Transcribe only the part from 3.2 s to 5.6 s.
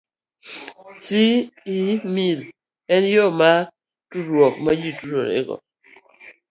mar tudruok ma ji tudorego